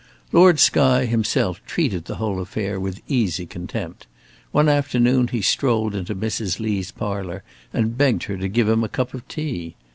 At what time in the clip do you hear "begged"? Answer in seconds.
7.99-8.23